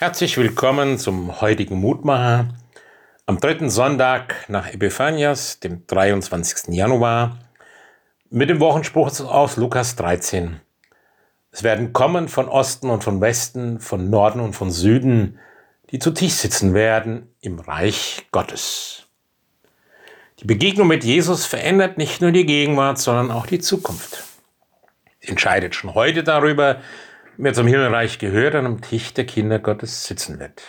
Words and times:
Herzlich 0.00 0.38
willkommen 0.38 0.98
zum 0.98 1.42
heutigen 1.42 1.78
Mutmacher 1.78 2.48
am 3.26 3.38
dritten 3.38 3.68
Sonntag 3.68 4.48
nach 4.48 4.72
Epiphanias, 4.72 5.60
dem 5.60 5.86
23. 5.86 6.74
Januar, 6.74 7.38
mit 8.30 8.48
dem 8.48 8.60
Wochenspruch 8.60 9.20
aus 9.20 9.58
Lukas 9.58 9.96
13. 9.96 10.58
Es 11.52 11.62
werden 11.62 11.92
kommen 11.92 12.28
von 12.28 12.48
Osten 12.48 12.88
und 12.88 13.04
von 13.04 13.20
Westen, 13.20 13.78
von 13.78 14.08
Norden 14.08 14.40
und 14.40 14.54
von 14.54 14.70
Süden, 14.70 15.38
die 15.90 15.98
zu 15.98 16.12
Tisch 16.12 16.32
sitzen 16.32 16.72
werden 16.72 17.34
im 17.42 17.58
Reich 17.58 18.26
Gottes. 18.32 19.06
Die 20.38 20.46
Begegnung 20.46 20.88
mit 20.88 21.04
Jesus 21.04 21.44
verändert 21.44 21.98
nicht 21.98 22.22
nur 22.22 22.32
die 22.32 22.46
Gegenwart, 22.46 22.96
sondern 22.96 23.30
auch 23.30 23.44
die 23.44 23.58
Zukunft. 23.58 24.24
Sie 25.20 25.28
entscheidet 25.28 25.74
schon 25.74 25.92
heute 25.92 26.24
darüber, 26.24 26.80
wer 27.42 27.54
zum 27.54 27.66
Himmelreich 27.66 28.18
gehört, 28.18 28.54
an 28.54 28.66
einem 28.66 28.80
Tisch 28.82 29.14
der 29.14 29.24
Kinder 29.26 29.58
Gottes 29.58 30.04
sitzen 30.04 30.38
wird. 30.38 30.62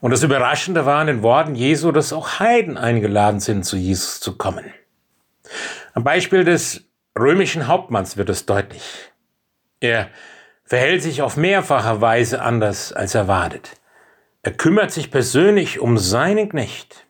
Und 0.00 0.10
das 0.10 0.22
Überraschende 0.22 0.86
war 0.86 1.00
an 1.00 1.06
den 1.06 1.22
Worten 1.22 1.54
Jesu, 1.54 1.92
dass 1.92 2.12
auch 2.12 2.40
Heiden 2.40 2.76
eingeladen 2.76 3.40
sind, 3.40 3.64
zu 3.64 3.76
Jesus 3.76 4.20
zu 4.20 4.36
kommen. 4.36 4.64
Am 5.94 6.04
Beispiel 6.04 6.44
des 6.44 6.84
römischen 7.18 7.68
Hauptmanns 7.68 8.16
wird 8.16 8.28
es 8.30 8.46
deutlich. 8.46 9.12
Er 9.80 10.08
verhält 10.64 11.02
sich 11.02 11.22
auf 11.22 11.36
mehrfache 11.36 12.00
Weise 12.00 12.40
anders 12.42 12.92
als 12.92 13.14
erwartet. 13.14 13.72
Er 14.42 14.52
kümmert 14.52 14.90
sich 14.90 15.10
persönlich 15.10 15.80
um 15.80 15.98
seinen 15.98 16.48
Knecht. 16.48 17.06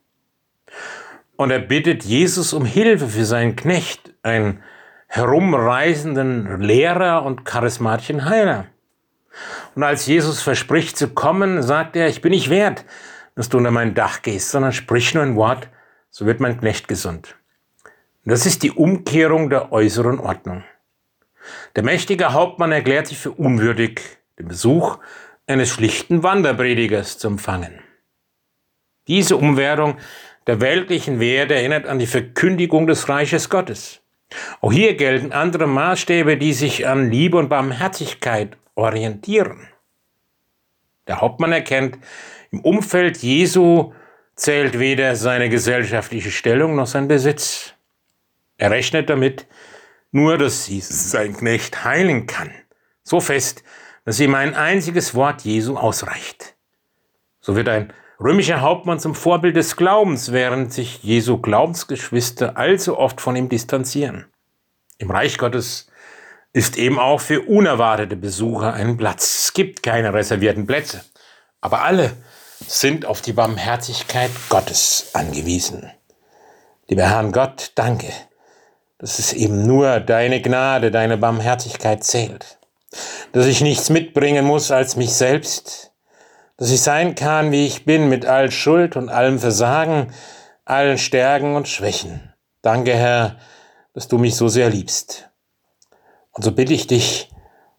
Und 1.37 1.51
er 1.51 1.61
bittet 1.61 2.05
Jesus 2.05 2.53
um 2.53 2.65
Hilfe 2.65 3.09
für 3.09 3.25
seinen 3.25 3.57
Knecht, 3.57 4.15
ein 4.23 4.63
herumreisenden 5.15 6.63
Lehrer 6.63 7.23
und 7.27 7.45
charismatischen 7.45 8.25
Heiler. 8.25 8.65
Und 9.75 9.83
als 9.83 10.07
Jesus 10.07 10.41
verspricht 10.41 10.97
zu 10.97 11.09
kommen, 11.09 11.63
sagt 11.63 11.97
er, 11.97 12.09
ich 12.09 12.23
bin 12.23 12.31
nicht 12.31 12.49
wert, 12.49 12.87
dass 13.35 13.51
du 13.51 13.59
unter 13.59 13.71
mein 13.71 13.93
Dach 13.93 14.23
gehst, 14.23 14.51
sondern 14.51 14.73
sprich 14.73 15.13
nur 15.13 15.23
ein 15.23 15.37
Wort, 15.37 15.69
so 16.09 16.25
wird 16.25 16.41
mein 16.41 16.59
Knecht 16.59 16.89
gesund. 16.89 17.37
Und 18.25 18.33
das 18.33 18.47
ist 18.47 18.63
die 18.63 18.71
Umkehrung 18.71 19.51
der 19.51 19.71
äußeren 19.71 20.19
Ordnung. 20.19 20.65
Der 21.77 21.83
mächtige 21.83 22.33
Hauptmann 22.33 22.73
erklärt 22.73 23.07
sich 23.07 23.19
für 23.19 23.33
unwürdig, 23.33 24.01
den 24.39 24.49
Besuch 24.49 24.99
eines 25.47 25.69
schlichten 25.69 26.23
Wanderpredigers 26.23 27.19
zu 27.19 27.29
empfangen. 27.29 27.81
Diese 29.09 29.37
Umwertung 29.37 29.99
der 30.47 30.63
weltlichen 30.63 31.21
Werte 31.21 31.55
erinnert 31.55 31.87
an 31.87 31.99
die 31.99 32.07
Verkündigung 32.07 32.87
des 32.87 33.11
Reiches 33.11 33.51
Gottes. 33.51 34.02
Auch 34.61 34.73
hier 34.73 34.95
gelten 34.95 35.33
andere 35.33 35.67
Maßstäbe, 35.67 36.37
die 36.37 36.53
sich 36.53 36.87
an 36.87 37.11
Liebe 37.11 37.37
und 37.37 37.49
Barmherzigkeit 37.49 38.57
orientieren. 38.75 39.69
Der 41.07 41.21
Hauptmann 41.21 41.53
erkennt, 41.53 41.99
im 42.51 42.61
Umfeld 42.61 43.19
Jesu 43.19 43.93
zählt 44.37 44.79
weder 44.79 45.17
seine 45.17 45.49
gesellschaftliche 45.49 46.31
Stellung 46.31 46.77
noch 46.77 46.87
sein 46.87 47.09
Besitz. 47.09 47.75
Er 48.57 48.71
rechnet 48.71 49.11
damit, 49.11 49.47
nur 50.11 50.39
dass 50.39 50.67
sie 50.67 50.81
sein 50.81 51.37
Knecht 51.37 51.85
heilen 51.85 52.27
kann, 52.27 52.53
so 53.03 53.21
fest, 53.21 53.65
dass 54.05 54.21
ihm 54.21 54.35
ein 54.35 54.55
einziges 54.55 55.15
Wort 55.15 55.43
Jesu 55.43 55.77
ausreicht. 55.77 56.52
So 57.43 57.57
wird 57.57 57.69
ein 57.69 57.93
römischer 58.21 58.61
Hauptmann 58.61 59.01
zum 59.01 59.17
Vorbild 59.17 59.57
des 59.57 59.77
Glaubens, 59.77 60.31
während 60.31 60.73
sich 60.73 61.03
Jesu 61.03 61.39
Glaubensgeschwister 61.39 62.57
allzu 62.57 62.97
oft 62.97 63.21
von 63.21 63.35
ihm 63.35 63.49
distanzieren. 63.49 64.27
Im 64.99 65.11
Reich 65.11 65.39
Gottes 65.39 65.89
ist 66.53 66.79
eben 66.79 67.01
auch 67.01 67.21
für 67.21 67.43
unerwartete 67.43 68.15
Besucher 68.15 68.75
ein 68.75 68.97
Platz. 68.97 69.47
Es 69.47 69.53
gibt 69.53 69.83
keine 69.83 70.15
reservierten 70.15 70.67
Plätze, 70.67 71.05
aber 71.61 71.83
alle 71.83 72.13
sind 72.61 73.07
auf 73.07 73.23
die 73.23 73.33
Barmherzigkeit 73.33 74.31
Gottes 74.49 75.11
angewiesen. 75.15 75.91
Lieber 76.89 77.09
Herrn 77.09 77.33
Gott, 77.33 77.73
danke, 77.75 78.13
dass 78.99 79.19
es 79.19 79.33
eben 79.33 79.67
nur 79.67 79.99
deine 79.99 80.41
Gnade, 80.41 80.93
deine 80.93 81.17
Barmherzigkeit 81.17 82.05
zählt, 82.05 82.59
dass 83.33 83.47
ich 83.47 83.63
nichts 83.63 83.91
mitbringen 83.91 84.45
muss 84.45 84.71
als 84.71 84.95
mich 84.95 85.13
selbst, 85.13 85.92
dass 86.63 86.71
ich 86.71 86.81
sein 86.81 87.17
kann, 87.17 87.51
wie 87.51 87.67
ich 87.67 87.85
bin, 87.87 88.09
mit 88.09 88.25
all 88.25 88.53
Schuld 88.53 88.95
und 88.95 89.09
allem 89.09 89.41
Versagen, 89.41 90.13
allen 90.65 90.97
Stärken 90.97 91.57
und 91.57 91.67
Schwächen. 91.67 92.33
Danke, 92.63 92.95
Herr, 92.95 93.37
dass 93.95 94.07
du 94.07 94.17
mich 94.17 94.37
so 94.37 94.47
sehr 94.47 94.71
liebst. 94.71 95.29
Und 96.31 96.45
so 96.45 96.53
bitte 96.53 96.73
ich 96.73 96.87
dich, 96.87 97.31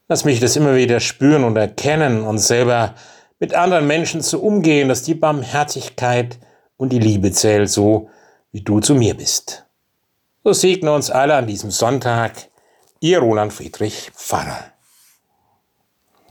lass 0.09 0.25
mich 0.25 0.41
das 0.41 0.57
immer 0.57 0.75
wieder 0.75 0.99
spüren 0.99 1.45
und 1.45 1.55
erkennen 1.55 2.23
und 2.23 2.39
selber 2.39 2.94
mit 3.39 3.53
anderen 3.53 3.88
Menschen 3.88 4.19
zu 4.19 4.44
umgehen, 4.44 4.89
dass 4.89 5.03
die 5.03 5.15
Barmherzigkeit 5.15 6.38
und 6.75 6.91
die 6.91 7.00
Liebe 7.00 7.31
zählt, 7.31 7.69
so 7.69 8.09
wie 8.51 8.63
du 8.63 8.81
zu 8.81 8.95
mir 8.95 9.15
bist. 9.15 9.65
So 10.44 10.51
segne 10.51 10.91
uns 10.91 11.09
alle 11.09 11.35
an 11.35 11.47
diesem 11.47 11.71
Sonntag, 11.71 12.33
ihr 13.00 13.19
Roland 13.19 13.53
Friedrich 13.53 14.11
Pfarrer. 14.13 14.72